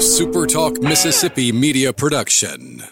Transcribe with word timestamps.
SuperTalk 0.00 0.82
Mississippi 0.82 1.52
media 1.52 1.92
production. 1.92 2.82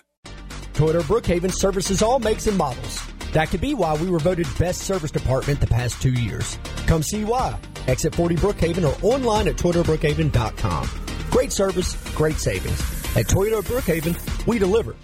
Toyota 0.75 1.01
Brookhaven 1.01 1.51
services 1.51 2.03
all 2.03 2.19
makes 2.19 2.47
and 2.47 2.59
models. 2.59 3.03
That 3.33 3.49
could 3.49 3.63
be 3.63 3.73
why 3.73 3.97
we 3.97 4.11
were 4.11 4.19
voted 4.19 4.47
best 4.59 4.83
service 4.83 5.11
department 5.11 5.59
the 5.59 5.67
past 5.69 6.03
two 6.03 6.13
years. 6.13 6.59
Come 6.87 7.03
see 7.03 7.25
why. 7.25 7.59
Exit 7.87 8.15
40 8.15 8.37
Brookhaven 8.37 8.85
or 8.85 8.95
online 9.03 9.49
at 9.49 9.57
ToyotaBrookhaven.com. 9.57 10.91
Great 11.31 11.51
service, 11.51 11.97
great 12.15 12.37
savings. 12.37 12.79
At 13.17 13.25
Toyota 13.27 13.63
Brookhaven, 13.63 14.47
we 14.47 14.59
deliver. 14.59 14.95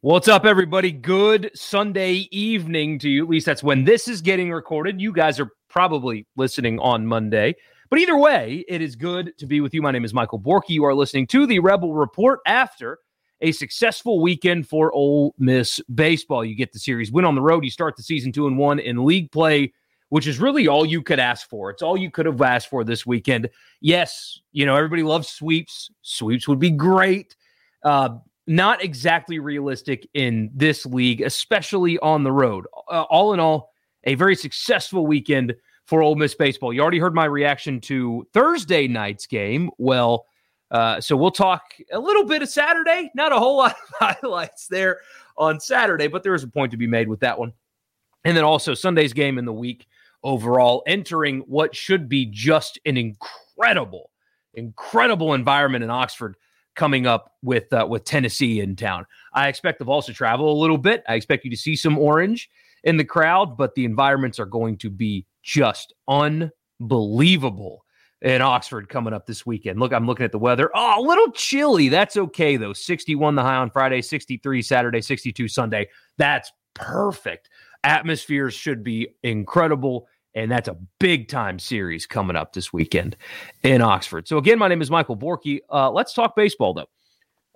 What's 0.00 0.26
up, 0.26 0.46
everybody? 0.46 0.90
Good 0.90 1.50
Sunday 1.54 2.28
evening 2.30 2.98
to 3.00 3.10
you. 3.10 3.24
At 3.24 3.28
least 3.28 3.44
that's 3.44 3.62
when 3.62 3.84
this 3.84 4.08
is 4.08 4.22
getting 4.22 4.50
recorded. 4.50 4.98
You 4.98 5.12
guys 5.12 5.38
are 5.38 5.50
probably 5.68 6.26
listening 6.34 6.78
on 6.78 7.06
Monday. 7.06 7.56
But 7.90 7.98
either 7.98 8.16
way, 8.16 8.64
it 8.68 8.80
is 8.80 8.94
good 8.94 9.36
to 9.38 9.46
be 9.46 9.60
with 9.60 9.74
you. 9.74 9.82
My 9.82 9.90
name 9.90 10.04
is 10.04 10.14
Michael 10.14 10.38
Borky. 10.38 10.70
You 10.70 10.84
are 10.84 10.94
listening 10.94 11.26
to 11.26 11.44
the 11.44 11.58
Rebel 11.58 11.92
Report 11.92 12.38
after 12.46 12.98
a 13.40 13.50
successful 13.50 14.20
weekend 14.20 14.68
for 14.68 14.92
Ole 14.92 15.34
Miss 15.38 15.80
baseball. 15.92 16.44
You 16.44 16.54
get 16.54 16.72
the 16.72 16.78
series 16.78 17.10
win 17.10 17.24
on 17.24 17.34
the 17.34 17.42
road. 17.42 17.64
You 17.64 17.70
start 17.70 17.96
the 17.96 18.04
season 18.04 18.30
two 18.30 18.46
and 18.46 18.56
one 18.56 18.78
in 18.78 19.04
league 19.04 19.32
play, 19.32 19.72
which 20.10 20.28
is 20.28 20.38
really 20.38 20.68
all 20.68 20.86
you 20.86 21.02
could 21.02 21.18
ask 21.18 21.48
for. 21.48 21.68
It's 21.68 21.82
all 21.82 21.96
you 21.96 22.12
could 22.12 22.26
have 22.26 22.40
asked 22.40 22.70
for 22.70 22.84
this 22.84 23.04
weekend. 23.04 23.50
Yes, 23.80 24.38
you 24.52 24.66
know 24.66 24.76
everybody 24.76 25.02
loves 25.02 25.28
sweeps. 25.28 25.90
Sweeps 26.02 26.46
would 26.46 26.60
be 26.60 26.70
great. 26.70 27.34
Uh, 27.84 28.18
not 28.46 28.84
exactly 28.84 29.40
realistic 29.40 30.06
in 30.14 30.48
this 30.54 30.86
league, 30.86 31.22
especially 31.22 31.98
on 31.98 32.22
the 32.22 32.32
road. 32.32 32.66
Uh, 32.88 33.02
all 33.10 33.32
in 33.34 33.40
all, 33.40 33.72
a 34.04 34.14
very 34.14 34.36
successful 34.36 35.08
weekend 35.08 35.56
for 35.90 36.02
Ole 36.02 36.14
Miss 36.14 36.36
baseball. 36.36 36.72
You 36.72 36.82
already 36.82 37.00
heard 37.00 37.16
my 37.16 37.24
reaction 37.24 37.80
to 37.80 38.24
Thursday 38.32 38.86
night's 38.86 39.26
game. 39.26 39.70
Well, 39.76 40.24
uh, 40.70 41.00
so 41.00 41.16
we'll 41.16 41.32
talk 41.32 41.62
a 41.90 41.98
little 41.98 42.24
bit 42.24 42.42
of 42.42 42.48
Saturday. 42.48 43.10
Not 43.16 43.32
a 43.32 43.38
whole 43.40 43.56
lot 43.56 43.72
of 43.72 43.94
highlights 44.22 44.68
there 44.68 45.00
on 45.36 45.58
Saturday, 45.58 46.06
but 46.06 46.22
there 46.22 46.32
is 46.32 46.44
a 46.44 46.48
point 46.48 46.70
to 46.70 46.76
be 46.76 46.86
made 46.86 47.08
with 47.08 47.18
that 47.20 47.36
one. 47.36 47.52
And 48.24 48.36
then 48.36 48.44
also 48.44 48.72
Sunday's 48.72 49.12
game 49.12 49.36
in 49.36 49.44
the 49.44 49.52
week 49.52 49.88
overall, 50.22 50.84
entering 50.86 51.40
what 51.40 51.74
should 51.74 52.08
be 52.08 52.24
just 52.26 52.78
an 52.86 52.96
incredible, 52.96 54.10
incredible 54.54 55.34
environment 55.34 55.82
in 55.82 55.90
Oxford 55.90 56.36
coming 56.76 57.08
up 57.08 57.34
with 57.42 57.72
uh, 57.72 57.84
with 57.90 58.04
Tennessee 58.04 58.60
in 58.60 58.76
town. 58.76 59.06
I 59.34 59.48
expect 59.48 59.80
the 59.80 59.84
Vols 59.84 60.06
to 60.06 60.14
travel 60.14 60.52
a 60.52 60.60
little 60.60 60.78
bit. 60.78 61.02
I 61.08 61.16
expect 61.16 61.44
you 61.44 61.50
to 61.50 61.56
see 61.56 61.74
some 61.74 61.98
orange 61.98 62.48
in 62.84 62.96
the 62.96 63.04
crowd, 63.04 63.56
but 63.56 63.74
the 63.74 63.84
environments 63.84 64.38
are 64.38 64.46
going 64.46 64.78
to 64.78 64.88
be 64.88 65.26
just 65.42 65.92
unbelievable 66.08 67.84
in 68.22 68.42
Oxford 68.42 68.88
coming 68.88 69.14
up 69.14 69.26
this 69.26 69.46
weekend. 69.46 69.80
Look, 69.80 69.92
I'm 69.92 70.06
looking 70.06 70.24
at 70.24 70.32
the 70.32 70.38
weather. 70.38 70.70
Oh, 70.74 71.02
a 71.02 71.06
little 71.06 71.30
chilly. 71.32 71.88
That's 71.88 72.16
okay 72.16 72.56
though. 72.56 72.72
61 72.72 73.34
the 73.34 73.42
high 73.42 73.56
on 73.56 73.70
Friday, 73.70 74.02
63 74.02 74.62
Saturday, 74.62 75.00
62 75.00 75.48
Sunday. 75.48 75.88
That's 76.18 76.52
perfect. 76.74 77.48
Atmospheres 77.84 78.54
should 78.54 78.84
be 78.84 79.08
incredible. 79.22 80.06
And 80.34 80.50
that's 80.50 80.68
a 80.68 80.76
big 81.00 81.28
time 81.28 81.58
series 81.58 82.06
coming 82.06 82.36
up 82.36 82.52
this 82.52 82.72
weekend 82.72 83.16
in 83.64 83.82
Oxford. 83.82 84.28
So, 84.28 84.38
again, 84.38 84.58
my 84.60 84.68
name 84.68 84.80
is 84.80 84.90
Michael 84.90 85.16
Borky. 85.16 85.58
Uh, 85.68 85.90
let's 85.90 86.14
talk 86.14 86.36
baseball, 86.36 86.72
though. 86.72 86.86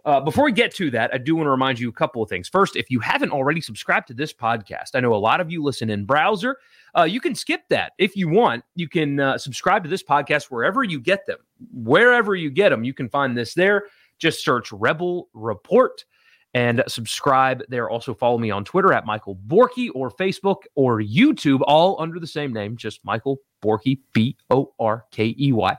Uh, 0.05 0.21
before 0.21 0.45
we 0.45 0.53
get 0.53 0.75
to 0.75 0.91
that, 0.91 1.11
I 1.15 1.19
do 1.19 1.35
want 1.35 1.47
to 1.47 1.51
remind 1.51 1.81
you 1.81 1.89
a 1.89 1.93
couple 1.93 2.23
of 2.23 2.29
things. 2.29 2.47
First, 2.47 2.77
if 2.77 2.91
you 2.91 3.01
haven't 3.01 3.31
already 3.31 3.61
subscribed 3.61 4.07
to 4.09 4.15
this 4.15 4.35
podcast, 4.35 4.91
I 4.95 5.01
know 5.01 5.15
a 5.15 5.17
lot 5.17 5.41
of 5.41 5.51
you 5.51 5.63
listen 5.63 5.89
in 5.89 6.05
browser. 6.05 6.59
Uh, 6.97 7.05
you 7.05 7.21
can 7.21 7.35
skip 7.35 7.63
that 7.71 7.93
if 7.99 8.15
you 8.15 8.29
want. 8.29 8.65
You 8.75 8.89
can 8.89 9.19
uh, 9.19 9.39
subscribe 9.39 9.83
to 9.85 9.89
this 9.89 10.03
podcast 10.03 10.45
wherever 10.45 10.85
you 10.85 11.01
get 11.01 11.25
them, 11.27 11.39
wherever 11.73 12.35
you 12.35 12.51
get 12.51 12.69
them. 12.69 12.85
You 12.85 12.93
can 12.93 13.09
find 13.09 13.37
this 13.37 13.55
there. 13.55 13.85
Just 14.19 14.45
search 14.45 14.71
Rebel 14.73 15.29
Report 15.33 16.05
and 16.53 16.85
subscribe 16.87 17.63
there. 17.69 17.89
Also, 17.89 18.15
follow 18.15 18.39
me 18.39 18.51
on 18.51 18.65
Twitter 18.65 18.93
at 18.93 19.07
Michael 19.07 19.37
Borky 19.47 19.89
or 19.95 20.11
Facebook 20.11 20.65
or 20.75 21.01
YouTube, 21.01 21.61
all 21.67 22.01
under 22.01 22.21
the 22.21 22.27
same 22.27 22.53
name, 22.53 22.77
just 22.77 23.05
Michael 23.05 23.39
Borky, 23.63 23.99
B 24.13 24.37
O 24.51 24.73
R 24.79 25.07
K 25.11 25.35
E 25.39 25.53
Y. 25.53 25.77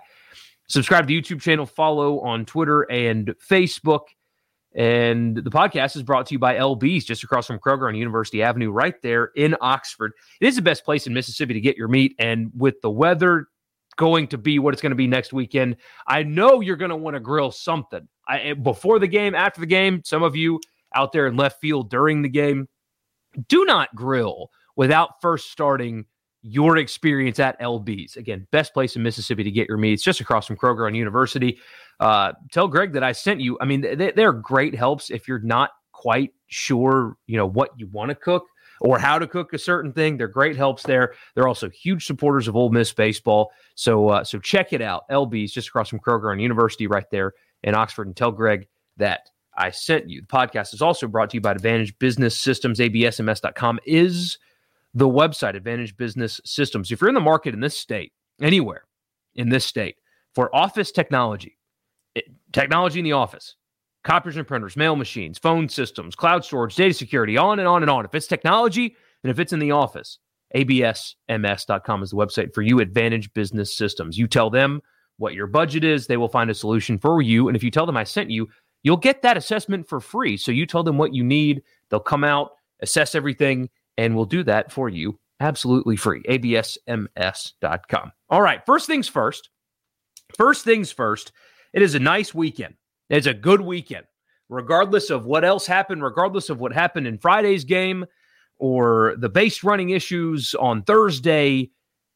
Subscribe 0.67 1.07
to 1.07 1.07
the 1.07 1.21
YouTube 1.21 1.41
channel, 1.41 1.65
follow 1.65 2.19
on 2.21 2.45
Twitter 2.45 2.81
and 2.83 3.33
Facebook. 3.49 4.01
And 4.75 5.37
the 5.37 5.51
podcast 5.51 5.95
is 5.95 6.03
brought 6.03 6.25
to 6.27 6.33
you 6.33 6.39
by 6.39 6.55
LB's 6.55 7.05
just 7.05 7.23
across 7.23 7.47
from 7.47 7.59
Kroger 7.59 7.87
on 7.87 7.95
University 7.95 8.43
Avenue, 8.43 8.71
right 8.71 8.95
there 9.01 9.31
in 9.35 9.55
Oxford. 9.61 10.11
It 10.41 10.47
is 10.47 10.57
the 10.57 10.61
best 10.61 10.83
place 10.83 11.07
in 11.07 11.13
Mississippi 11.13 11.53
to 11.53 11.61
get 11.61 11.77
your 11.77 11.87
meat. 11.87 12.13
And 12.19 12.51
with 12.57 12.81
the 12.81 12.89
weather 12.89 13.47
going 13.95 14.27
to 14.27 14.37
be 14.37 14.59
what 14.59 14.73
it's 14.73 14.81
going 14.81 14.91
to 14.91 14.97
be 14.97 15.07
next 15.07 15.31
weekend, 15.31 15.77
I 16.07 16.23
know 16.23 16.59
you're 16.59 16.75
going 16.75 16.89
to 16.89 16.97
want 16.97 17.15
to 17.15 17.21
grill 17.21 17.51
something. 17.51 18.05
I, 18.27 18.39
eh, 18.39 18.53
before 18.53 18.99
the 18.99 19.07
game, 19.07 19.33
after 19.33 19.61
the 19.61 19.67
game, 19.67 20.01
some 20.03 20.23
of 20.23 20.35
you 20.35 20.59
out 20.93 21.13
there 21.13 21.27
in 21.27 21.37
left 21.37 21.61
field 21.61 21.89
during 21.89 22.21
the 22.21 22.29
game, 22.29 22.67
do 23.47 23.63
not 23.63 23.95
grill 23.95 24.49
without 24.75 25.21
first 25.21 25.51
starting 25.51 26.05
your 26.45 26.77
experience 26.77 27.39
at 27.39 27.59
LB's. 27.59 28.17
Again, 28.17 28.47
best 28.51 28.73
place 28.73 28.95
in 28.95 29.01
Mississippi 29.01 29.43
to 29.43 29.51
get 29.51 29.67
your 29.67 29.77
meats, 29.77 30.03
just 30.03 30.19
across 30.19 30.45
from 30.45 30.57
Kroger 30.57 30.85
on 30.85 30.93
University. 30.93 31.57
Uh, 31.99 32.33
tell 32.51 32.67
Greg 32.67 32.93
that 32.93 33.03
I 33.03 33.13
sent 33.13 33.41
you. 33.41 33.57
I 33.59 33.65
mean, 33.65 33.81
they, 33.81 34.11
they're 34.11 34.31
great 34.31 34.75
helps 34.75 35.09
if 35.09 35.27
you're 35.27 35.39
not 35.39 35.71
quite 35.91 36.33
sure, 36.45 37.17
you 37.25 37.35
know, 37.35 37.47
what 37.47 37.71
you 37.77 37.87
want 37.87 38.09
to 38.09 38.15
cook 38.15 38.45
or 38.79 38.99
how 38.99 39.17
to 39.17 39.25
cook 39.25 39.53
a 39.53 39.57
certain 39.57 39.91
thing. 39.91 40.17
They're 40.17 40.27
great 40.27 40.55
helps 40.55 40.83
there. 40.83 41.15
They're 41.33 41.47
also 41.47 41.69
huge 41.69 42.05
supporters 42.05 42.47
of 42.47 42.55
Ole 42.55 42.69
Miss 42.69 42.93
baseball. 42.93 43.51
So, 43.73 44.09
uh, 44.09 44.23
so 44.23 44.37
check 44.37 44.71
it 44.71 44.83
out. 44.83 45.09
LB's 45.09 45.51
just 45.51 45.69
across 45.69 45.89
from 45.89 45.99
Kroger 45.99 46.31
on 46.31 46.39
University, 46.39 46.85
right 46.85 47.09
there 47.09 47.33
in 47.63 47.73
Oxford, 47.73 48.05
and 48.05 48.15
tell 48.15 48.31
Greg 48.31 48.67
that 48.97 49.29
I 49.57 49.71
sent 49.71 50.09
you. 50.09 50.21
The 50.21 50.27
podcast 50.27 50.75
is 50.75 50.81
also 50.83 51.07
brought 51.07 51.31
to 51.31 51.37
you 51.37 51.41
by 51.41 51.53
Advantage 51.53 51.97
Business 51.97 52.37
Systems. 52.37 52.79
ABSMS.com 52.79 53.79
is 53.85 54.37
the 54.95 55.07
website, 55.07 55.55
Advantage 55.55 55.95
Business 55.97 56.39
Systems. 56.45 56.91
If 56.91 57.01
you're 57.01 57.09
in 57.09 57.15
the 57.15 57.21
market 57.21 57.53
in 57.53 57.59
this 57.59 57.77
state, 57.77 58.13
anywhere 58.41 58.85
in 59.35 59.49
this 59.49 59.65
state, 59.65 59.97
for 60.33 60.53
office 60.55 60.91
technology, 60.91 61.57
it, 62.15 62.25
technology 62.53 62.99
in 62.99 63.05
the 63.05 63.11
office, 63.11 63.55
copiers 64.05 64.37
and 64.37 64.47
printers, 64.47 64.77
mail 64.77 64.95
machines, 64.95 65.37
phone 65.37 65.67
systems, 65.67 66.15
cloud 66.15 66.45
storage, 66.45 66.75
data 66.75 66.93
security, 66.93 67.37
on 67.37 67.59
and 67.59 67.67
on 67.67 67.83
and 67.83 67.91
on. 67.91 68.05
If 68.05 68.15
it's 68.15 68.27
technology 68.27 68.95
and 69.23 69.29
if 69.29 69.37
it's 69.37 69.51
in 69.51 69.59
the 69.59 69.71
office, 69.71 70.19
absms.com 70.55 72.03
is 72.03 72.11
the 72.11 72.15
website 72.15 72.53
for 72.53 72.61
you, 72.61 72.79
Advantage 72.79 73.33
Business 73.33 73.75
Systems. 73.75 74.17
You 74.17 74.27
tell 74.27 74.49
them 74.49 74.81
what 75.17 75.33
your 75.33 75.47
budget 75.47 75.83
is, 75.83 76.07
they 76.07 76.17
will 76.17 76.29
find 76.29 76.49
a 76.49 76.53
solution 76.53 76.97
for 76.99 77.21
you. 77.21 77.47
And 77.47 77.57
if 77.57 77.63
you 77.63 77.71
tell 77.71 77.85
them 77.85 77.97
I 77.97 78.03
sent 78.05 78.29
you, 78.29 78.47
you'll 78.83 78.97
get 78.97 79.21
that 79.23 79.37
assessment 79.37 79.89
for 79.89 79.99
free. 79.99 80.37
So 80.37 80.51
you 80.51 80.65
tell 80.65 80.83
them 80.83 80.97
what 80.97 81.13
you 81.13 81.23
need, 81.23 81.63
they'll 81.89 81.99
come 81.99 82.23
out, 82.23 82.51
assess 82.81 83.15
everything, 83.15 83.69
and 83.97 84.15
we'll 84.15 84.25
do 84.25 84.43
that 84.43 84.71
for 84.71 84.89
you 84.89 85.19
absolutely 85.39 85.95
free. 85.95 86.23
ABSMS.com. 86.23 88.11
All 88.29 88.41
right, 88.41 88.65
first 88.65 88.87
things 88.87 89.07
first. 89.07 89.49
First 90.37 90.65
things 90.65 90.91
first, 90.91 91.31
it 91.73 91.81
is 91.81 91.95
a 91.95 91.99
nice 91.99 92.33
weekend. 92.33 92.75
It's 93.09 93.27
a 93.27 93.33
good 93.33 93.61
weekend, 93.61 94.05
regardless 94.49 95.09
of 95.09 95.25
what 95.25 95.45
else 95.45 95.67
happened, 95.67 96.03
regardless 96.03 96.49
of 96.49 96.59
what 96.59 96.73
happened 96.73 97.05
in 97.05 97.19
Friday's 97.19 97.63
game 97.63 98.05
or 98.57 99.15
the 99.19 99.29
base 99.29 99.63
running 99.63 99.91
issues 99.91 100.55
on 100.55 100.81
Thursday. 100.83 101.69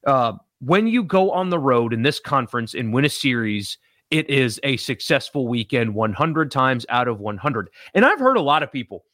Uh, 0.06 0.34
when 0.62 0.88
you 0.88 1.04
go 1.04 1.32
on 1.32 1.50
the 1.50 1.60
road 1.60 1.94
in 1.94 2.02
this 2.02 2.20
conference 2.20 2.74
and 2.74 2.94
win 2.94 3.06
a 3.06 3.10
series, 3.10 3.78
it 4.10 4.30
is 4.30 4.60
a 4.64 4.78
successful 4.78 5.48
weekend 5.48 5.94
100 5.94 6.50
times 6.52 6.86
out 6.90 7.08
of 7.08 7.20
100. 7.20 7.70
And 7.94 8.04
I've 8.04 8.20
heard 8.20 8.38
a 8.38 8.42
lot 8.42 8.64
of 8.64 8.72
people, 8.72 9.06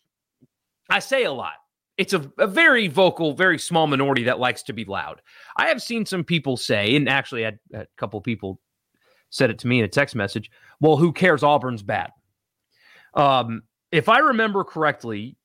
I 0.90 1.00
say 1.00 1.26
a 1.26 1.34
lot, 1.34 1.54
it's 1.98 2.14
a, 2.14 2.32
a, 2.38 2.48
very 2.48 2.88
vocal, 2.88 3.34
very 3.34 3.58
small 3.58 3.88
minority 3.88 4.24
that 4.24 4.40
likes 4.40 4.64
to 4.64 4.74
be 4.74 4.86
loud. 4.86 5.22
I 5.56 5.68
have 5.68 5.82
seen 5.82 6.06
some 6.06 6.24
people 6.24 6.58
say, 6.58 6.96
and 6.96 7.08
actually, 7.08 7.44
had 7.44 7.60
a 7.74 7.88
couple 7.98 8.20
people 8.22 8.60
said 9.30 9.50
it 9.50 9.60
to 9.60 9.68
me 9.68 9.80
in 9.80 9.86
a 9.86 9.90
text 9.90 10.16
message. 10.16 10.52
Well, 10.80 10.98
who 10.98 11.12
cares? 11.14 11.44
Auburn's 11.44 11.84
bad. 11.84 12.12
Um, 13.14 13.64
if 13.92 14.10
I 14.10 14.20
remember 14.20 14.64
correctly, 14.64 15.38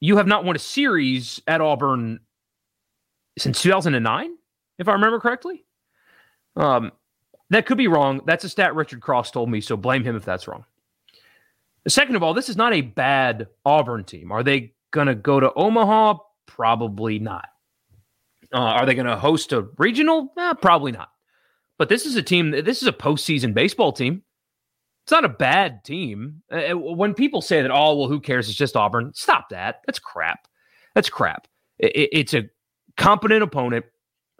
you 0.00 0.16
have 0.16 0.26
not 0.26 0.44
won 0.44 0.56
a 0.56 0.60
series 0.60 1.40
at 1.46 1.60
Auburn 1.60 2.20
since 3.38 3.60
2009, 3.62 4.36
if 4.78 4.88
I 4.88 4.92
remember 4.92 5.20
correctly. 5.20 5.64
Um, 6.56 6.92
that 7.50 7.66
could 7.66 7.78
be 7.78 7.88
wrong. 7.88 8.20
That's 8.24 8.44
a 8.44 8.48
stat 8.48 8.74
Richard 8.74 9.00
Cross 9.00 9.32
told 9.32 9.50
me, 9.50 9.60
so 9.60 9.76
blame 9.76 10.04
him 10.04 10.16
if 10.16 10.24
that's 10.24 10.46
wrong. 10.46 10.64
Second 11.88 12.16
of 12.16 12.22
all, 12.22 12.34
this 12.34 12.48
is 12.48 12.56
not 12.56 12.72
a 12.72 12.82
bad 12.82 13.48
Auburn 13.64 14.04
team. 14.04 14.30
Are 14.30 14.42
they 14.42 14.74
going 14.90 15.06
to 15.06 15.14
go 15.14 15.40
to 15.40 15.52
Omaha? 15.54 16.18
Probably 16.46 17.18
not. 17.18 17.48
Uh, 18.52 18.58
are 18.58 18.86
they 18.86 18.94
going 18.94 19.06
to 19.06 19.16
host 19.16 19.52
a 19.52 19.68
regional? 19.78 20.32
Eh, 20.36 20.54
probably 20.54 20.92
not. 20.92 21.10
But 21.78 21.88
this 21.88 22.04
is 22.04 22.16
a 22.16 22.22
team. 22.22 22.50
This 22.50 22.82
is 22.82 22.88
a 22.88 22.92
postseason 22.92 23.54
baseball 23.54 23.92
team. 23.92 24.22
It's 25.04 25.12
not 25.12 25.24
a 25.24 25.30
bad 25.30 25.82
team. 25.84 26.42
Uh, 26.50 26.76
when 26.76 27.14
people 27.14 27.42
say 27.42 27.62
that, 27.62 27.70
oh 27.70 27.96
well, 27.96 28.08
who 28.08 28.20
cares? 28.20 28.48
It's 28.48 28.58
just 28.58 28.76
Auburn. 28.76 29.12
Stop 29.14 29.48
that. 29.50 29.80
That's 29.86 29.98
crap. 29.98 30.46
That's 30.94 31.08
crap. 31.08 31.48
It, 31.78 32.10
it's 32.12 32.34
a 32.34 32.48
competent 32.96 33.42
opponent 33.42 33.86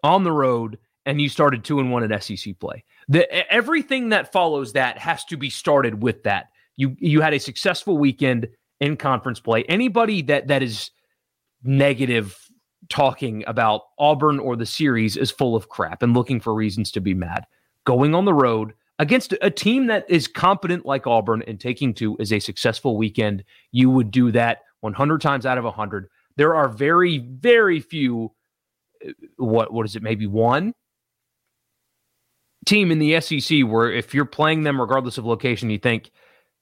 on 0.03 0.23
the 0.23 0.33
road, 0.33 0.79
and 1.07 1.21
you 1.21 1.29
started 1.29 1.65
two 1.65 1.81
and 1.81 1.91
one 1.91 2.11
at 2.11 2.23
SEC 2.23 2.59
play. 2.59 2.85
The 3.09 3.53
everything 3.53 4.11
that 4.11 4.33
follows 4.33 4.75
that 4.75 4.99
has 4.99 5.25
to 5.27 5.37
be 5.37 5.51
started 5.51 6.03
with 6.03 6.23
that. 6.25 6.51
You 6.77 6.95
you 6.99 7.21
had 7.21 7.35
a 7.35 7.41
successful 7.41 7.99
weekend 7.99 8.49
in 8.81 8.97
conference 8.97 9.41
play. 9.41 9.65
Anybody 9.65 10.23
that 10.23 10.49
that 10.49 10.63
is 10.63 10.91
negative 11.63 12.37
talking 12.89 13.45
about 13.47 13.83
Auburn 13.99 14.39
or 14.39 14.57
the 14.57 14.67
series 14.67 15.17
is 15.17 15.31
full 15.31 15.55
of 15.55 15.69
crap 15.69 16.03
and 16.03 16.15
looking 16.15 16.41
for 16.41 16.55
reasons 16.55 16.91
to 16.93 17.01
be 17.01 17.15
mad. 17.15 17.47
Going 17.85 18.15
on 18.15 18.25
the 18.25 18.35
road 18.35 18.75
against 18.99 19.35
a 19.41 19.51
team 19.51 19.87
that 19.87 20.05
is 20.09 20.27
competent 20.27 20.85
like 20.85 21.07
Auburn 21.07 21.43
and 21.47 21.61
taking 21.61 21.95
two 21.95 22.17
is 22.19 22.33
a 22.33 22.41
successful 22.41 22.97
weekend, 22.97 23.45
you 23.73 23.91
would 23.91 24.11
do 24.11 24.33
that 24.33 24.59
100 24.81 25.21
times 25.21 25.47
out 25.47 25.59
of 25.59 25.65
100. 25.65 26.09
There 26.37 26.55
are 26.55 26.69
very, 26.69 27.19
very 27.19 27.81
few. 27.81 28.33
Uh, 29.07 29.13
what 29.37 29.73
what 29.73 29.87
is 29.87 29.97
it? 29.97 30.03
Maybe 30.03 30.27
one 30.27 30.75
team 32.67 32.91
in 32.91 32.99
the 32.99 33.21
SEC 33.21 33.61
where 33.61 33.91
if 33.91 34.15
you're 34.15 34.25
playing 34.25 34.63
them 34.63 34.81
regardless 34.81 35.19
of 35.19 35.25
location, 35.25 35.71
you 35.71 35.79
think 35.79 36.11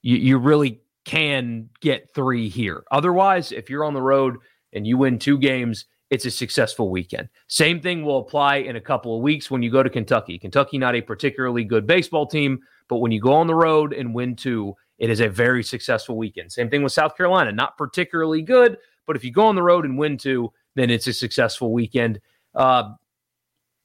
you, 0.02 0.16
you 0.16 0.38
really 0.38 0.80
can 1.08 1.70
get 1.80 2.14
three 2.14 2.50
here. 2.50 2.84
Otherwise, 2.90 3.50
if 3.50 3.70
you're 3.70 3.84
on 3.84 3.94
the 3.94 4.02
road 4.02 4.36
and 4.74 4.86
you 4.86 4.98
win 4.98 5.18
two 5.18 5.38
games, 5.38 5.86
it's 6.10 6.26
a 6.26 6.30
successful 6.30 6.90
weekend. 6.90 7.30
Same 7.46 7.80
thing 7.80 8.04
will 8.04 8.18
apply 8.18 8.56
in 8.56 8.76
a 8.76 8.80
couple 8.80 9.16
of 9.16 9.22
weeks 9.22 9.50
when 9.50 9.62
you 9.62 9.70
go 9.70 9.82
to 9.82 9.88
Kentucky. 9.88 10.38
Kentucky, 10.38 10.76
not 10.76 10.94
a 10.94 11.00
particularly 11.00 11.64
good 11.64 11.86
baseball 11.86 12.26
team, 12.26 12.58
but 12.90 12.98
when 12.98 13.10
you 13.10 13.22
go 13.22 13.32
on 13.32 13.46
the 13.46 13.54
road 13.54 13.94
and 13.94 14.14
win 14.14 14.36
two, 14.36 14.74
it 14.98 15.08
is 15.08 15.20
a 15.20 15.30
very 15.30 15.62
successful 15.62 16.18
weekend. 16.18 16.52
Same 16.52 16.68
thing 16.68 16.82
with 16.82 16.92
South 16.92 17.16
Carolina, 17.16 17.52
not 17.52 17.78
particularly 17.78 18.42
good, 18.42 18.76
but 19.06 19.16
if 19.16 19.24
you 19.24 19.32
go 19.32 19.46
on 19.46 19.54
the 19.54 19.62
road 19.62 19.86
and 19.86 19.96
win 19.96 20.18
two, 20.18 20.52
then 20.74 20.90
it's 20.90 21.06
a 21.06 21.12
successful 21.14 21.72
weekend. 21.72 22.20
Uh, 22.54 22.90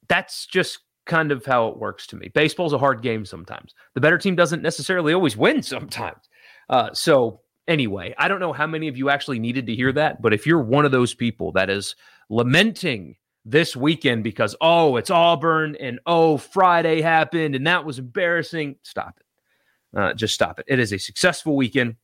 that's 0.08 0.44
just 0.44 0.80
kind 1.06 1.32
of 1.32 1.46
how 1.46 1.68
it 1.68 1.78
works 1.78 2.06
to 2.08 2.16
me. 2.16 2.28
Baseball's 2.34 2.74
a 2.74 2.78
hard 2.78 3.00
game 3.00 3.24
sometimes. 3.24 3.74
The 3.94 4.00
better 4.02 4.18
team 4.18 4.36
doesn't 4.36 4.62
necessarily 4.62 5.14
always 5.14 5.38
win 5.38 5.62
sometimes. 5.62 6.28
Uh, 6.68 6.92
so 6.92 7.40
anyway, 7.68 8.14
I 8.18 8.28
don't 8.28 8.40
know 8.40 8.52
how 8.52 8.66
many 8.66 8.88
of 8.88 8.96
you 8.96 9.10
actually 9.10 9.38
needed 9.38 9.66
to 9.66 9.74
hear 9.74 9.92
that, 9.92 10.22
but 10.22 10.32
if 10.32 10.46
you're 10.46 10.62
one 10.62 10.84
of 10.84 10.92
those 10.92 11.14
people 11.14 11.52
that 11.52 11.70
is 11.70 11.96
lamenting 12.28 13.16
this 13.44 13.76
weekend 13.76 14.24
because 14.24 14.56
oh, 14.60 14.96
it's 14.96 15.10
Auburn 15.10 15.76
and 15.76 16.00
oh, 16.06 16.38
Friday 16.38 17.02
happened 17.02 17.54
and 17.54 17.66
that 17.66 17.84
was 17.84 17.98
embarrassing, 17.98 18.76
stop 18.82 19.18
it. 19.20 19.98
Uh, 19.98 20.14
just 20.14 20.34
stop 20.34 20.58
it. 20.58 20.66
It 20.68 20.78
is 20.78 20.92
a 20.92 20.98
successful 20.98 21.54
weekend. 21.54 21.96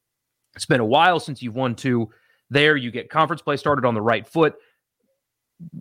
It's 0.54 0.66
been 0.66 0.80
a 0.80 0.84
while 0.84 1.18
since 1.18 1.42
you've 1.42 1.54
won 1.54 1.74
two. 1.74 2.10
There, 2.50 2.76
you 2.76 2.90
get 2.90 3.10
conference 3.10 3.42
play 3.42 3.56
started 3.56 3.84
on 3.84 3.94
the 3.94 4.02
right 4.02 4.26
foot. 4.26 4.54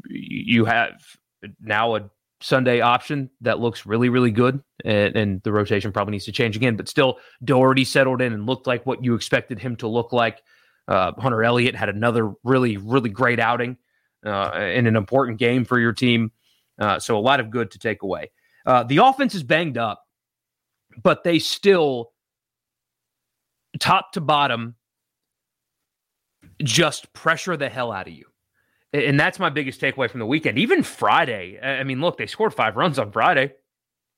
You 0.08 0.66
have 0.66 1.02
now 1.60 1.96
a 1.96 2.10
Sunday 2.42 2.80
option 2.82 3.30
that 3.42 3.60
looks 3.60 3.86
really, 3.86 4.10
really 4.10 4.32
good. 4.32 4.62
And, 4.86 5.16
and, 5.16 5.44
the 5.44 5.52
rotation 5.52 5.92
probably 5.92 6.14
needs 6.14 6.26
to 6.26 6.32
change 6.32 6.56
again, 6.56 6.78
but 6.78 6.88
still, 6.88 7.20
Dougherty 7.44 7.84
settled 7.84 8.22
in 8.22 8.32
and 8.32 8.46
looked 8.46 8.66
like 8.66 8.86
what 8.86 9.04
you 9.04 9.14
expected 9.14 9.60
him 9.60 9.76
to 9.78 9.88
look 9.88 10.14
like. 10.14 10.42
Uh, 10.88 11.12
Hunter 11.18 11.44
Elliott 11.44 11.76
had 11.76 11.90
another 11.90 12.32
really, 12.44 12.78
really 12.78 13.10
great 13.10 13.40
outing 13.40 13.78
uh, 14.26 14.52
in 14.56 14.88
an 14.88 14.96
important 14.96 15.38
game 15.38 15.66
for 15.66 15.80
your 15.80 15.92
team. 15.92 16.32
Uh, 16.80 16.98
so, 16.98 17.18
a 17.18 17.20
lot 17.20 17.42
of 17.42 17.50
good 17.50 17.72
to 17.72 17.80
take 17.80 18.04
away. 18.04 18.32
Uh, 18.66 18.84
the 18.84 18.98
offense 18.98 19.36
is 19.36 19.44
banged 19.44 19.78
up, 19.78 20.06
but 21.02 21.24
they 21.24 21.40
still, 21.40 22.14
top 23.80 24.14
to 24.14 24.22
bottom, 24.22 24.76
just 26.64 27.12
pressure 27.12 27.58
the 27.58 27.70
hell 27.70 27.92
out 27.92 28.08
of 28.08 28.14
you. 28.14 28.29
And 28.92 29.20
that's 29.20 29.38
my 29.38 29.50
biggest 29.50 29.80
takeaway 29.80 30.10
from 30.10 30.20
the 30.20 30.26
weekend. 30.26 30.58
Even 30.58 30.82
Friday, 30.82 31.60
I 31.62 31.84
mean, 31.84 32.02
look, 32.02 32.18
they 32.18 32.26
scored 32.26 32.54
five 32.54 32.76
runs 32.76 32.98
on 32.98 33.12
Friday. 33.12 33.54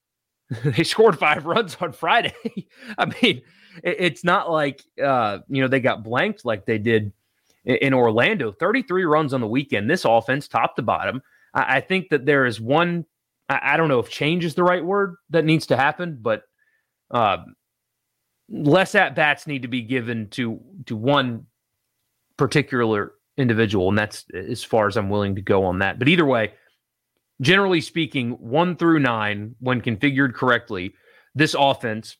they 0.63 0.83
scored 0.83 1.19
five 1.19 1.45
runs 1.45 1.77
on 1.81 1.91
Friday. 1.91 2.33
I 2.97 3.05
mean, 3.05 3.41
it's 3.83 4.23
not 4.23 4.51
like 4.51 4.83
uh, 5.01 5.39
you 5.47 5.61
know 5.61 5.67
they 5.67 5.79
got 5.79 6.03
blanked 6.03 6.45
like 6.45 6.65
they 6.65 6.77
did 6.77 7.11
in 7.65 7.93
Orlando. 7.93 8.51
Thirty-three 8.51 9.05
runs 9.05 9.33
on 9.33 9.41
the 9.41 9.47
weekend. 9.47 9.89
This 9.89 10.05
offense, 10.05 10.47
top 10.47 10.75
to 10.75 10.81
bottom, 10.81 11.21
I, 11.53 11.81
think 11.81 12.09
that 12.09 12.25
there 12.25 12.45
is 12.45 12.59
one. 12.59 13.05
I, 13.49 13.77
don't 13.77 13.89
know 13.89 13.99
if 13.99 14.09
change 14.09 14.45
is 14.45 14.55
the 14.55 14.63
right 14.63 14.83
word 14.83 15.15
that 15.29 15.45
needs 15.45 15.67
to 15.67 15.77
happen, 15.77 16.17
but 16.21 16.43
uh, 17.11 17.37
less 18.49 18.95
at 18.95 19.15
bats 19.15 19.47
need 19.47 19.61
to 19.61 19.67
be 19.67 19.81
given 19.81 20.29
to 20.31 20.59
to 20.85 20.95
one 20.95 21.45
particular 22.37 23.13
individual, 23.37 23.89
and 23.89 23.97
that's 23.97 24.25
as 24.33 24.63
far 24.63 24.87
as 24.87 24.97
I'm 24.97 25.09
willing 25.09 25.35
to 25.35 25.41
go 25.41 25.65
on 25.65 25.79
that. 25.79 25.99
But 25.99 26.07
either 26.07 26.25
way, 26.25 26.53
generally 27.41 27.81
speaking, 27.81 28.31
one 28.31 28.75
through 28.75 28.99
nine, 28.99 29.55
when 29.59 29.81
configured 29.81 30.33
correctly, 30.33 30.93
this 31.35 31.55
offense 31.57 32.17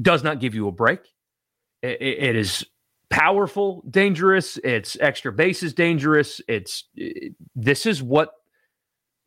does 0.00 0.22
not 0.22 0.40
give 0.40 0.54
you 0.54 0.68
a 0.68 0.72
break. 0.72 1.00
it, 1.82 2.00
it 2.00 2.36
is 2.36 2.64
powerful, 3.10 3.82
dangerous. 3.88 4.58
It's 4.58 4.96
extra 5.00 5.32
bases 5.32 5.74
dangerous. 5.74 6.40
It's 6.48 6.84
it, 6.94 7.34
this 7.54 7.86
is 7.86 8.02
what 8.02 8.30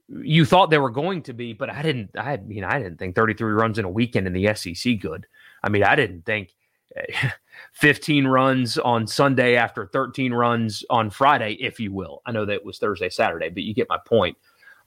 you 0.07 0.45
thought 0.45 0.69
they 0.69 0.77
were 0.77 0.89
going 0.89 1.23
to 1.23 1.33
be, 1.33 1.53
but 1.53 1.69
I 1.69 1.81
didn't. 1.81 2.11
I 2.17 2.37
mean, 2.37 2.63
I 2.63 2.79
didn't 2.79 2.97
think 2.97 3.15
33 3.15 3.51
runs 3.51 3.79
in 3.79 3.85
a 3.85 3.89
weekend 3.89 4.27
in 4.27 4.33
the 4.33 4.53
SEC 4.53 4.99
good. 4.99 5.27
I 5.63 5.69
mean, 5.69 5.83
I 5.83 5.95
didn't 5.95 6.25
think 6.25 6.53
15 7.73 8.27
runs 8.27 8.77
on 8.77 9.07
Sunday 9.07 9.55
after 9.55 9.87
13 9.87 10.33
runs 10.33 10.83
on 10.89 11.09
Friday, 11.09 11.53
if 11.59 11.79
you 11.79 11.93
will. 11.93 12.21
I 12.25 12.31
know 12.31 12.45
that 12.45 12.65
was 12.65 12.79
Thursday, 12.79 13.09
Saturday, 13.09 13.49
but 13.49 13.63
you 13.63 13.73
get 13.73 13.89
my 13.89 13.99
point. 14.05 14.37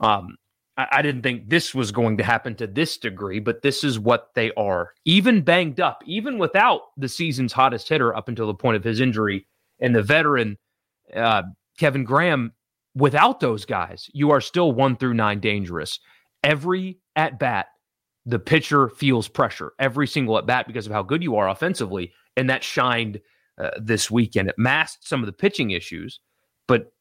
Um, 0.01 0.37
I, 0.77 0.89
I, 0.93 1.03
didn't 1.03 1.23
think 1.23 1.49
this 1.49 1.75
was 1.75 1.93
going 1.93 2.17
to 2.17 2.25
happen 2.25 2.55
to 2.57 2.67
this 2.67 2.97
degree, 2.97 3.39
but 3.39 3.63
this 3.63 3.85
is 3.85 3.99
what 3.99 4.31
they 4.35 4.53
are. 4.55 4.95
Even 5.05 5.43
banged 5.43 5.81
up, 5.81 6.03
even 6.07 6.39
without 6.39 6.81
the 6.97 7.09
season's 7.09 7.53
hottest 7.53 7.89
hitter 7.89 8.15
up 8.17 8.29
until 8.29 8.47
the 8.47 8.55
point 8.55 8.77
of 8.77 8.85
his 8.85 9.01
injury, 9.01 9.47
and 9.79 9.95
the 9.95 10.03
veteran 10.03 10.59
uh, 11.15 11.43
Kevin 11.79 12.05
Graham, 12.05 12.53
without 12.95 13.41
those 13.41 13.65
guys, 13.65 14.09
you 14.13 14.31
are 14.31 14.41
still 14.41 14.73
one 14.73 14.97
through 14.97 15.15
nine 15.15 15.41
dangerous. 15.41 15.99
Every 16.43 16.99
at 17.17 17.39
bat 17.39 17.67
the 18.25 18.39
pitcher 18.39 18.89
feels 18.89 19.29
pressure 19.29 19.73
every 19.79 20.07
single 20.07 20.39
at 20.39 20.47
bat 20.47 20.67
because 20.67 20.87
of 20.87 20.93
how 20.93 21.03
good 21.03 21.23
you 21.23 21.37
are 21.37 21.49
offensively, 21.49 22.13
and 22.37 22.49
that 22.49 22.63
shined 22.63 23.21
uh, 23.59 23.71
this 23.81 24.11
weekend. 24.11 24.49
It 24.49 24.59
masked 24.59 25.07
some 25.07 25.21
of 25.21 25.27
the 25.27 25.33
pitching 25.33 25.71
issues, 25.73 26.21
but 26.69 26.93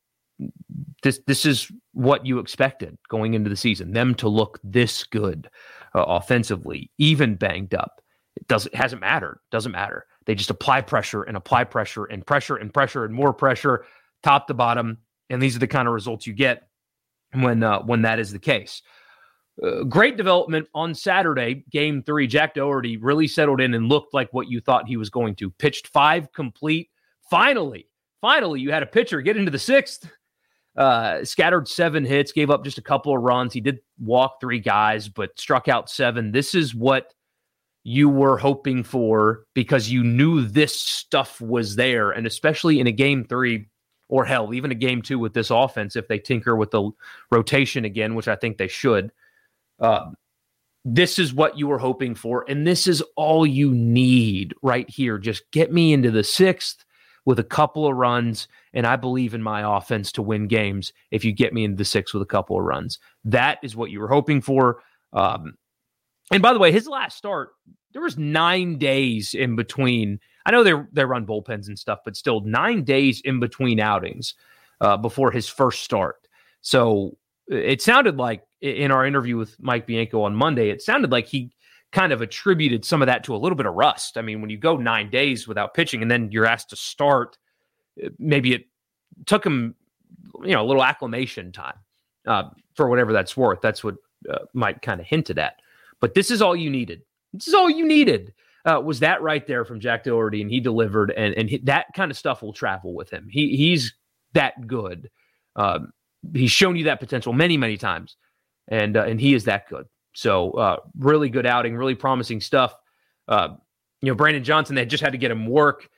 this 1.03 1.19
this 1.27 1.45
is 1.45 1.71
what 1.93 2.25
you 2.25 2.39
expected 2.39 2.97
going 3.09 3.33
into 3.33 3.49
the 3.49 3.55
season 3.55 3.93
them 3.93 4.15
to 4.15 4.27
look 4.27 4.59
this 4.63 5.03
good 5.03 5.49
uh, 5.95 6.03
offensively, 6.07 6.91
even 6.97 7.35
banged 7.35 7.73
up. 7.73 8.01
It 8.35 8.47
doesn't 8.47 8.73
hasn't 8.73 9.01
mattered. 9.01 9.39
Doesn't 9.51 9.71
matter. 9.71 10.05
They 10.25 10.35
just 10.35 10.49
apply 10.49 10.81
pressure 10.81 11.23
and 11.23 11.35
apply 11.35 11.65
pressure 11.65 12.05
and 12.05 12.25
pressure 12.25 12.55
and 12.55 12.73
pressure 12.73 13.05
and 13.05 13.13
more 13.13 13.33
pressure, 13.33 13.85
top 14.23 14.47
to 14.47 14.53
bottom, 14.53 14.99
and 15.29 15.41
these 15.41 15.55
are 15.55 15.59
the 15.59 15.67
kind 15.67 15.87
of 15.87 15.93
results 15.93 16.27
you 16.27 16.33
get 16.33 16.67
when 17.33 17.63
uh, 17.63 17.81
when 17.81 18.03
that 18.03 18.19
is 18.19 18.31
the 18.31 18.39
case. 18.39 18.81
Uh, 19.61 19.83
great 19.83 20.17
development 20.17 20.67
on 20.73 20.93
Saturday, 20.95 21.63
game 21.71 22.01
three. 22.03 22.25
Jack 22.25 22.55
Dougherty 22.55 22.97
really 22.97 23.27
settled 23.27 23.61
in 23.61 23.73
and 23.73 23.89
looked 23.89 24.13
like 24.13 24.31
what 24.31 24.49
you 24.49 24.59
thought 24.59 24.87
he 24.87 24.97
was 24.97 25.09
going 25.09 25.35
to. 25.35 25.51
Pitched 25.51 25.87
five 25.87 26.31
complete. 26.31 26.89
Finally, 27.29 27.87
finally, 28.21 28.59
you 28.61 28.71
had 28.71 28.83
a 28.83 28.87
pitcher 28.87 29.21
get 29.21 29.37
into 29.37 29.51
the 29.51 29.59
sixth. 29.59 30.09
Uh, 30.75 31.23
scattered 31.25 31.67
seven 31.67 32.05
hits, 32.05 32.31
gave 32.31 32.49
up 32.49 32.63
just 32.63 32.77
a 32.77 32.81
couple 32.81 33.15
of 33.15 33.21
runs. 33.21 33.53
He 33.53 33.59
did 33.59 33.79
walk 33.99 34.39
three 34.39 34.59
guys, 34.59 35.09
but 35.09 35.37
struck 35.37 35.67
out 35.67 35.89
seven. 35.89 36.31
This 36.31 36.55
is 36.55 36.73
what 36.73 37.13
you 37.83 38.07
were 38.09 38.37
hoping 38.37 38.83
for 38.83 39.45
because 39.53 39.89
you 39.89 40.03
knew 40.03 40.43
this 40.43 40.79
stuff 40.79 41.41
was 41.41 41.75
there. 41.75 42.11
And 42.11 42.25
especially 42.25 42.79
in 42.79 42.87
a 42.87 42.91
game 42.91 43.25
three, 43.25 43.67
or 44.07 44.23
hell, 44.25 44.53
even 44.53 44.71
a 44.71 44.75
game 44.75 45.01
two 45.01 45.19
with 45.19 45.33
this 45.33 45.49
offense, 45.49 45.95
if 45.95 46.07
they 46.07 46.19
tinker 46.19 46.55
with 46.55 46.71
the 46.71 46.89
rotation 47.31 47.83
again, 47.85 48.15
which 48.15 48.27
I 48.27 48.35
think 48.35 48.57
they 48.57 48.67
should 48.67 49.11
uh, 49.81 50.11
this 50.85 51.19
is 51.19 51.33
what 51.33 51.57
you 51.57 51.67
were 51.67 51.77
hoping 51.77 52.15
for, 52.15 52.45
and 52.47 52.65
this 52.65 52.87
is 52.87 53.03
all 53.15 53.45
you 53.45 53.71
need 53.71 54.53
right 54.63 54.89
here. 54.89 55.17
Just 55.17 55.43
get 55.51 55.71
me 55.71 55.93
into 55.93 56.11
the 56.11 56.23
sixth 56.23 56.83
with 57.25 57.37
a 57.37 57.43
couple 57.43 57.85
of 57.85 57.95
runs, 57.95 58.47
and 58.73 58.87
I 58.87 58.95
believe 58.95 59.33
in 59.33 59.43
my 59.43 59.77
offense 59.77 60.11
to 60.13 60.21
win 60.21 60.47
games. 60.47 60.91
If 61.11 61.23
you 61.23 61.33
get 61.33 61.53
me 61.53 61.63
into 61.63 61.77
the 61.77 61.85
sixth 61.85 62.13
with 62.13 62.23
a 62.23 62.27
couple 62.27 62.57
of 62.57 62.63
runs, 62.63 62.97
that 63.25 63.59
is 63.61 63.75
what 63.75 63.91
you 63.91 63.99
were 63.99 64.07
hoping 64.07 64.41
for. 64.41 64.81
Um, 65.13 65.55
and 66.31 66.41
by 66.41 66.53
the 66.53 66.59
way, 66.59 66.71
his 66.71 66.87
last 66.87 67.17
start, 67.17 67.49
there 67.93 68.01
was 68.01 68.17
nine 68.17 68.77
days 68.77 69.33
in 69.33 69.55
between. 69.55 70.19
I 70.45 70.51
know 70.51 70.63
they 70.63 70.73
they 70.93 71.05
run 71.05 71.27
bullpens 71.27 71.67
and 71.67 71.77
stuff, 71.77 71.99
but 72.05 72.15
still 72.15 72.41
nine 72.41 72.83
days 72.83 73.21
in 73.21 73.39
between 73.39 73.79
outings 73.79 74.33
uh, 74.79 74.97
before 74.97 75.31
his 75.31 75.47
first 75.47 75.83
start. 75.83 76.27
So 76.61 77.17
it 77.47 77.81
sounded 77.81 78.17
like 78.17 78.43
in 78.61 78.91
our 78.91 79.05
interview 79.05 79.37
with 79.37 79.59
Mike 79.59 79.87
Bianco 79.87 80.21
on 80.23 80.35
Monday, 80.35 80.69
it 80.69 80.81
sounded 80.81 81.11
like 81.11 81.27
he 81.27 81.51
kind 81.91 82.13
of 82.13 82.21
attributed 82.21 82.85
some 82.85 83.01
of 83.01 83.07
that 83.07 83.23
to 83.25 83.35
a 83.35 83.37
little 83.37 83.55
bit 83.55 83.65
of 83.65 83.73
rust. 83.73 84.17
I 84.17 84.21
mean, 84.21 84.41
when 84.41 84.49
you 84.49 84.57
go 84.57 84.77
nine 84.77 85.09
days 85.09 85.47
without 85.47 85.73
pitching 85.73 86.01
and 86.01 86.09
then 86.09 86.31
you're 86.31 86.45
asked 86.45 86.69
to 86.69 86.75
start, 86.75 87.37
uh, 88.03 88.09
maybe 88.17 88.53
it 88.53 88.65
took 89.25 89.45
him, 89.45 89.75
you 90.43 90.53
know, 90.53 90.61
a 90.61 90.67
little 90.67 90.83
acclimation 90.83 91.51
time 91.51 91.75
uh, 92.27 92.43
for 92.75 92.89
whatever 92.89 93.11
that's 93.11 93.35
worth. 93.35 93.59
That's 93.61 93.83
what 93.83 93.95
uh, 94.29 94.39
Mike 94.53 94.81
kind 94.81 95.01
of 95.01 95.07
hinted 95.07 95.37
at. 95.37 95.61
But 95.99 96.13
this 96.13 96.31
is 96.31 96.41
all 96.41 96.55
you 96.55 96.69
needed. 96.69 97.01
This 97.33 97.47
is 97.47 97.53
all 97.53 97.69
you 97.69 97.85
needed. 97.85 98.33
Uh, 98.63 98.79
was 98.79 98.99
that 98.99 99.21
right 99.23 99.47
there 99.47 99.65
from 99.65 99.79
Jack 99.79 100.03
Dougherty, 100.03 100.39
and 100.39 100.51
he 100.51 100.59
delivered, 100.59 101.11
and 101.17 101.33
and 101.33 101.49
he, 101.49 101.57
that 101.59 101.87
kind 101.95 102.11
of 102.11 102.17
stuff 102.17 102.43
will 102.43 102.53
travel 102.53 102.93
with 102.93 103.09
him. 103.09 103.27
He 103.27 103.57
he's 103.57 103.95
that 104.33 104.67
good. 104.67 105.09
Um, 105.55 105.91
he's 106.31 106.51
shown 106.51 106.75
you 106.75 106.83
that 106.83 106.99
potential 106.99 107.33
many 107.33 107.57
many 107.57 107.75
times, 107.75 108.17
and 108.67 108.97
uh, 108.97 109.03
and 109.03 109.19
he 109.19 109.33
is 109.33 109.45
that 109.45 109.67
good. 109.69 109.85
So 110.13 110.51
uh, 110.51 110.77
really 110.97 111.29
good 111.29 111.45
outing, 111.45 111.75
really 111.75 111.95
promising 111.95 112.41
stuff. 112.41 112.75
Uh, 113.27 113.55
you 114.01 114.11
know, 114.11 114.15
Brandon 114.15 114.43
Johnson, 114.43 114.75
they 114.75 114.85
just 114.85 115.03
had 115.03 115.13
to 115.13 115.17
get 115.17 115.31
him 115.31 115.45
work 115.45 115.89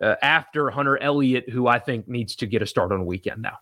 uh, 0.00 0.16
after 0.22 0.70
Hunter 0.70 0.98
Elliott, 0.98 1.48
who 1.48 1.66
I 1.66 1.78
think 1.78 2.08
needs 2.08 2.36
to 2.36 2.46
get 2.46 2.62
a 2.62 2.66
start 2.66 2.92
on 2.92 3.00
a 3.00 3.04
weekend 3.04 3.42
now. 3.42 3.58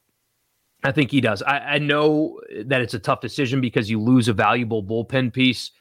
I 0.85 0.93
think 0.93 1.11
he 1.11 1.21
does. 1.21 1.43
I, 1.43 1.59
I, 1.59 1.79
know 1.79 2.41
that 2.67 2.81
it's 2.81 2.95
a 2.95 3.01
tough 3.01 3.21
decision 3.21 3.61
because 3.61 3.91
you 3.91 4.01
lose 4.01 4.29
a 4.29 4.33
valuable 4.33 4.83
bullpen 4.83 5.33
piece. 5.33 5.73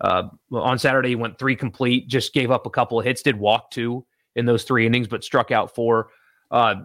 Uh, 0.00 0.28
on 0.52 0.78
Saturday, 0.78 1.10
he 1.10 1.16
went 1.16 1.38
three 1.38 1.56
complete, 1.56 2.06
just 2.06 2.32
gave 2.32 2.52
up 2.52 2.64
a 2.64 2.70
couple 2.70 2.98
of 2.98 3.04
hits, 3.04 3.22
did 3.22 3.36
walk 3.36 3.72
two 3.72 4.06
in 4.36 4.46
those 4.46 4.62
three 4.62 4.86
innings, 4.86 5.08
but 5.08 5.24
struck 5.24 5.50
out 5.50 5.74
four. 5.74 6.10
Uh, 6.52 6.76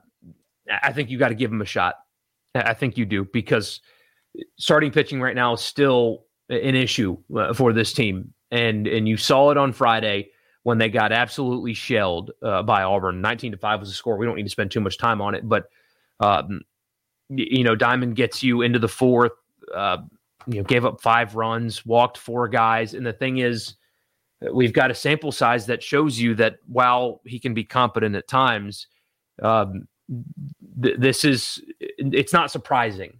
I 0.81 0.91
think 0.93 1.11
you 1.11 1.19
got 1.19 1.29
to 1.29 1.35
give 1.35 1.51
him 1.51 1.61
a 1.61 1.65
shot. 1.65 1.95
I 2.55 2.73
think 2.73 2.97
you 2.97 3.05
do 3.05 3.25
because 3.25 3.81
starting 4.57 4.91
pitching 4.91 5.21
right 5.21 5.35
now 5.35 5.53
is 5.53 5.61
still 5.61 6.25
an 6.49 6.75
issue 6.75 7.17
uh, 7.37 7.53
for 7.53 7.73
this 7.73 7.93
team, 7.93 8.33
and 8.51 8.87
and 8.87 9.07
you 9.07 9.17
saw 9.17 9.51
it 9.51 9.57
on 9.57 9.71
Friday 9.73 10.29
when 10.63 10.77
they 10.77 10.89
got 10.89 11.11
absolutely 11.11 11.73
shelled 11.73 12.31
uh, 12.43 12.63
by 12.63 12.83
Auburn. 12.83 13.21
Nineteen 13.21 13.51
to 13.51 13.57
five 13.57 13.79
was 13.79 13.89
the 13.89 13.95
score. 13.95 14.17
We 14.17 14.25
don't 14.25 14.35
need 14.35 14.43
to 14.43 14.49
spend 14.49 14.71
too 14.71 14.81
much 14.81 14.97
time 14.97 15.21
on 15.21 15.35
it, 15.35 15.47
but 15.47 15.69
um, 16.19 16.61
you 17.29 17.63
know, 17.63 17.75
Diamond 17.75 18.15
gets 18.15 18.43
you 18.43 18.61
into 18.61 18.79
the 18.79 18.87
fourth. 18.87 19.31
Uh, 19.73 19.97
you 20.47 20.61
know, 20.61 20.63
gave 20.63 20.85
up 20.85 20.99
five 21.01 21.35
runs, 21.35 21.85
walked 21.85 22.17
four 22.17 22.47
guys, 22.47 22.93
and 22.93 23.05
the 23.05 23.13
thing 23.13 23.37
is, 23.37 23.75
we've 24.51 24.73
got 24.73 24.89
a 24.89 24.95
sample 24.95 25.31
size 25.31 25.67
that 25.67 25.83
shows 25.83 26.19
you 26.19 26.33
that 26.35 26.55
while 26.65 27.21
he 27.25 27.39
can 27.39 27.53
be 27.53 27.63
competent 27.63 28.15
at 28.15 28.27
times, 28.27 28.87
um, 29.43 29.87
th- 30.81 30.97
this 30.97 31.23
is 31.23 31.61
it's 31.79 32.33
not 32.33 32.49
surprising. 32.49 33.18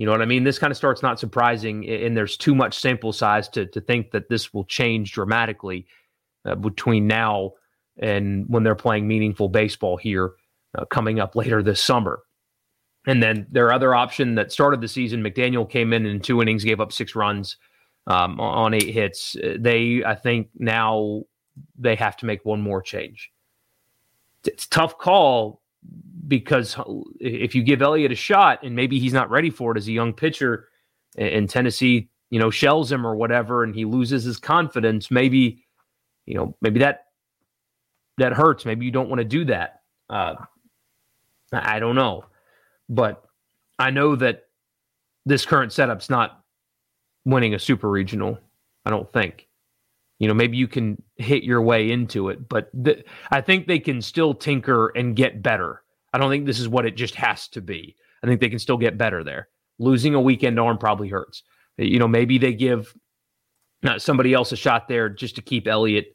You 0.00 0.06
know 0.06 0.12
what 0.12 0.22
I 0.22 0.24
mean? 0.24 0.44
This 0.44 0.58
kind 0.58 0.70
of 0.70 0.78
starts 0.78 1.02
not 1.02 1.20
surprising, 1.20 1.86
and 1.86 2.16
there's 2.16 2.38
too 2.38 2.54
much 2.54 2.78
sample 2.78 3.12
size 3.12 3.50
to 3.50 3.66
to 3.66 3.82
think 3.82 4.12
that 4.12 4.30
this 4.30 4.54
will 4.54 4.64
change 4.64 5.12
dramatically 5.12 5.86
uh, 6.46 6.54
between 6.54 7.06
now 7.06 7.52
and 7.98 8.46
when 8.48 8.62
they're 8.62 8.74
playing 8.74 9.06
meaningful 9.06 9.50
baseball 9.50 9.98
here 9.98 10.32
uh, 10.74 10.86
coming 10.86 11.20
up 11.20 11.36
later 11.36 11.62
this 11.62 11.82
summer. 11.82 12.22
And 13.06 13.22
then 13.22 13.46
their 13.50 13.74
other 13.74 13.94
option 13.94 14.36
that 14.36 14.50
started 14.50 14.80
the 14.80 14.88
season, 14.88 15.22
McDaniel 15.22 15.68
came 15.68 15.92
in 15.92 16.06
in 16.06 16.20
two 16.20 16.40
innings, 16.40 16.64
gave 16.64 16.80
up 16.80 16.92
six 16.92 17.14
runs 17.14 17.58
um, 18.06 18.40
on 18.40 18.72
eight 18.72 18.94
hits. 18.94 19.36
They, 19.58 20.02
I 20.02 20.14
think, 20.14 20.48
now 20.58 21.24
they 21.78 21.94
have 21.96 22.16
to 22.16 22.26
make 22.26 22.46
one 22.46 22.62
more 22.62 22.80
change. 22.80 23.30
It's 24.46 24.66
tough 24.66 24.96
call 24.96 25.59
because 26.28 26.76
if 27.18 27.54
you 27.54 27.62
give 27.62 27.82
Elliott 27.82 28.12
a 28.12 28.16
shot 28.16 28.62
and 28.62 28.76
maybe 28.76 28.98
he's 28.98 29.12
not 29.12 29.30
ready 29.30 29.50
for 29.50 29.72
it 29.72 29.78
as 29.78 29.88
a 29.88 29.92
young 29.92 30.12
pitcher, 30.12 30.68
and 31.16 31.50
Tennessee, 31.50 32.08
you 32.30 32.38
know, 32.38 32.50
shells 32.50 32.90
him 32.90 33.06
or 33.06 33.16
whatever, 33.16 33.64
and 33.64 33.74
he 33.74 33.84
loses 33.84 34.22
his 34.24 34.38
confidence, 34.38 35.10
maybe, 35.10 35.64
you 36.26 36.34
know, 36.34 36.56
maybe 36.62 36.78
that 36.80 37.06
that 38.18 38.32
hurts. 38.32 38.64
Maybe 38.64 38.84
you 38.84 38.92
don't 38.92 39.08
want 39.08 39.18
to 39.20 39.24
do 39.24 39.44
that. 39.46 39.80
Uh, 40.08 40.34
I 41.52 41.80
don't 41.80 41.96
know. 41.96 42.24
But 42.88 43.24
I 43.78 43.90
know 43.90 44.14
that 44.16 44.44
this 45.26 45.46
current 45.46 45.72
setup's 45.72 46.10
not 46.10 46.44
winning 47.24 47.54
a 47.54 47.58
super 47.58 47.90
regional. 47.90 48.38
I 48.84 48.90
don't 48.90 49.10
think. 49.12 49.48
You 50.20 50.28
know, 50.28 50.34
maybe 50.34 50.56
you 50.56 50.68
can 50.68 51.02
hit 51.16 51.42
your 51.42 51.62
way 51.62 51.90
into 51.90 52.28
it, 52.28 52.48
but 52.48 52.70
th- 52.84 53.04
I 53.30 53.40
think 53.40 53.66
they 53.66 53.78
can 53.78 54.02
still 54.02 54.34
tinker 54.34 54.88
and 54.88 55.16
get 55.16 55.42
better. 55.42 55.82
I 56.12 56.18
don't 56.18 56.30
think 56.30 56.46
this 56.46 56.60
is 56.60 56.68
what 56.68 56.86
it 56.86 56.94
just 56.94 57.14
has 57.16 57.48
to 57.48 57.60
be. 57.60 57.96
I 58.22 58.26
think 58.26 58.40
they 58.40 58.50
can 58.50 58.58
still 58.58 58.76
get 58.76 58.98
better 58.98 59.24
there. 59.24 59.48
Losing 59.78 60.14
a 60.14 60.20
weekend 60.20 60.60
arm 60.60 60.76
probably 60.76 61.08
hurts. 61.08 61.42
You 61.78 61.98
know, 61.98 62.06
maybe 62.06 62.36
they 62.36 62.52
give 62.52 62.94
uh, 63.82 63.98
somebody 63.98 64.34
else 64.34 64.52
a 64.52 64.56
shot 64.56 64.88
there 64.88 65.08
just 65.08 65.36
to 65.36 65.42
keep 65.42 65.66
Elliott 65.66 66.14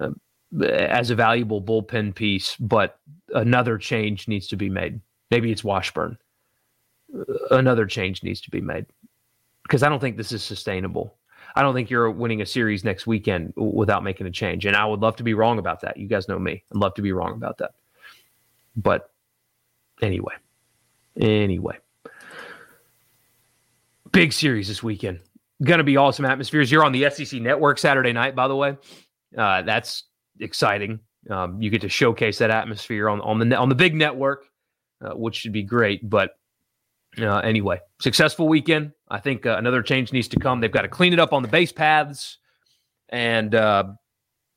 uh, 0.00 0.10
as 0.60 1.10
a 1.10 1.14
valuable 1.14 1.62
bullpen 1.62 2.14
piece, 2.14 2.56
but 2.56 2.98
another 3.34 3.78
change 3.78 4.26
needs 4.26 4.48
to 4.48 4.56
be 4.56 4.68
made. 4.68 5.00
Maybe 5.30 5.52
it's 5.52 5.62
Washburn. 5.62 6.18
Another 7.50 7.86
change 7.86 8.24
needs 8.24 8.40
to 8.42 8.50
be 8.50 8.60
made 8.60 8.86
because 9.62 9.82
I 9.82 9.88
don't 9.88 10.00
think 10.00 10.16
this 10.16 10.32
is 10.32 10.42
sustainable. 10.42 11.17
I 11.54 11.62
don't 11.62 11.74
think 11.74 11.90
you're 11.90 12.10
winning 12.10 12.40
a 12.40 12.46
series 12.46 12.84
next 12.84 13.06
weekend 13.06 13.52
without 13.56 14.02
making 14.02 14.26
a 14.26 14.30
change. 14.30 14.66
And 14.66 14.76
I 14.76 14.84
would 14.84 15.00
love 15.00 15.16
to 15.16 15.22
be 15.22 15.34
wrong 15.34 15.58
about 15.58 15.80
that. 15.80 15.96
You 15.96 16.06
guys 16.06 16.28
know 16.28 16.38
me. 16.38 16.62
I'd 16.72 16.78
love 16.78 16.94
to 16.94 17.02
be 17.02 17.12
wrong 17.12 17.32
about 17.32 17.58
that. 17.58 17.72
But 18.76 19.10
anyway, 20.00 20.34
anyway, 21.20 21.78
big 24.12 24.32
series 24.32 24.68
this 24.68 24.82
weekend. 24.82 25.20
Going 25.62 25.78
to 25.78 25.84
be 25.84 25.96
awesome 25.96 26.24
atmospheres. 26.24 26.70
You're 26.70 26.84
on 26.84 26.92
the 26.92 27.10
SEC 27.10 27.40
network 27.40 27.78
Saturday 27.78 28.12
night, 28.12 28.36
by 28.36 28.46
the 28.46 28.54
way. 28.54 28.76
Uh, 29.36 29.62
that's 29.62 30.04
exciting. 30.38 31.00
Um, 31.28 31.60
you 31.60 31.70
get 31.70 31.80
to 31.80 31.88
showcase 31.88 32.38
that 32.38 32.50
atmosphere 32.50 33.08
on, 33.08 33.20
on 33.22 33.40
the 33.40 33.56
on 33.56 33.68
the 33.68 33.74
big 33.74 33.94
network 33.94 34.48
uh, 35.00 35.10
which 35.10 35.36
should 35.36 35.52
be 35.52 35.62
great. 35.62 36.08
But 36.08 36.37
uh, 37.18 37.38
anyway, 37.38 37.80
successful 38.00 38.48
weekend. 38.48 38.92
I 39.08 39.18
think 39.18 39.46
uh, 39.46 39.56
another 39.58 39.82
change 39.82 40.12
needs 40.12 40.28
to 40.28 40.38
come. 40.38 40.60
They've 40.60 40.70
got 40.70 40.82
to 40.82 40.88
clean 40.88 41.12
it 41.12 41.18
up 41.18 41.32
on 41.32 41.42
the 41.42 41.48
base 41.48 41.72
paths, 41.72 42.38
and 43.08 43.54
uh, 43.54 43.84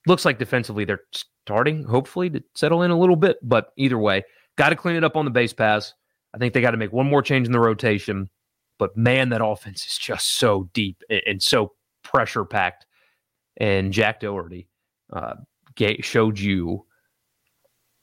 looks 0.07 0.25
like 0.25 0.37
defensively 0.37 0.85
they're 0.85 1.01
starting, 1.45 1.83
hopefully, 1.83 2.29
to 2.29 2.43
settle 2.55 2.83
in 2.83 2.91
a 2.91 2.99
little 2.99 3.15
bit. 3.15 3.37
But 3.41 3.71
either 3.77 3.97
way, 3.97 4.23
got 4.57 4.69
to 4.69 4.75
clean 4.75 4.95
it 4.95 5.03
up 5.03 5.15
on 5.15 5.25
the 5.25 5.31
base 5.31 5.53
paths. 5.53 5.93
I 6.33 6.37
think 6.37 6.53
they 6.53 6.61
got 6.61 6.71
to 6.71 6.77
make 6.77 6.93
one 6.93 7.09
more 7.09 7.21
change 7.21 7.47
in 7.47 7.53
the 7.53 7.59
rotation. 7.59 8.29
But 8.77 8.95
man, 8.97 9.29
that 9.29 9.43
offense 9.43 9.85
is 9.85 9.97
just 9.97 10.37
so 10.37 10.69
deep 10.73 11.03
and, 11.09 11.21
and 11.25 11.43
so 11.43 11.73
pressure 12.03 12.45
packed. 12.45 12.85
And 13.57 13.93
Jack 13.93 14.21
Dougherty 14.21 14.67
uh, 15.13 15.35
showed 16.01 16.39
you 16.39 16.85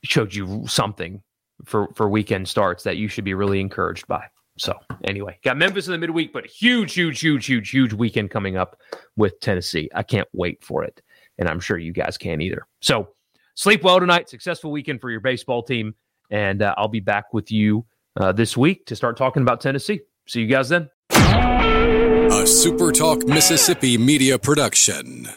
showed 0.04 0.34
you 0.34 0.64
something 0.68 1.22
for 1.64 1.88
for 1.94 2.08
weekend 2.08 2.48
starts 2.48 2.84
that 2.84 2.96
you 2.96 3.08
should 3.08 3.24
be 3.24 3.34
really 3.34 3.60
encouraged 3.60 4.06
by. 4.06 4.24
So 4.58 4.78
anyway, 5.04 5.38
got 5.44 5.56
Memphis 5.56 5.86
in 5.86 5.92
the 5.92 5.98
midweek, 5.98 6.32
but 6.32 6.46
huge, 6.46 6.94
huge, 6.94 7.20
huge, 7.20 7.46
huge, 7.46 7.70
huge 7.70 7.92
weekend 7.92 8.30
coming 8.30 8.56
up 8.56 8.78
with 9.16 9.38
Tennessee. 9.40 9.88
I 9.94 10.02
can't 10.02 10.28
wait 10.32 10.64
for 10.64 10.84
it, 10.84 11.00
and 11.38 11.48
I'm 11.48 11.60
sure 11.60 11.78
you 11.78 11.92
guys 11.92 12.18
can't 12.18 12.42
either. 12.42 12.66
So 12.80 13.08
sleep 13.54 13.82
well 13.82 14.00
tonight. 14.00 14.28
Successful 14.28 14.70
weekend 14.70 15.00
for 15.00 15.10
your 15.10 15.20
baseball 15.20 15.62
team, 15.62 15.94
and 16.30 16.62
uh, 16.62 16.74
I'll 16.76 16.88
be 16.88 17.00
back 17.00 17.32
with 17.32 17.50
you 17.50 17.86
uh, 18.20 18.32
this 18.32 18.56
week 18.56 18.86
to 18.86 18.96
start 18.96 19.16
talking 19.16 19.42
about 19.42 19.60
Tennessee. 19.60 20.00
See 20.26 20.40
you 20.40 20.48
guys 20.48 20.68
then. 20.68 20.90
A 21.10 22.42
SuperTalk 22.44 23.26
Mississippi 23.26 23.96
media 23.96 24.38
production. 24.38 25.28